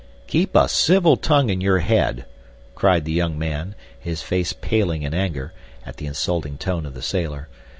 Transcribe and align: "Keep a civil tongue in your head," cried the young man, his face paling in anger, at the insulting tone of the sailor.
"Keep 0.25 0.55
a 0.55 0.67
civil 0.67 1.15
tongue 1.15 1.51
in 1.51 1.61
your 1.61 1.77
head," 1.77 2.25
cried 2.73 3.05
the 3.05 3.11
young 3.11 3.37
man, 3.37 3.75
his 3.99 4.23
face 4.23 4.51
paling 4.51 5.03
in 5.03 5.13
anger, 5.13 5.53
at 5.85 5.97
the 5.97 6.07
insulting 6.07 6.57
tone 6.57 6.87
of 6.87 6.95
the 6.95 7.03
sailor. 7.03 7.49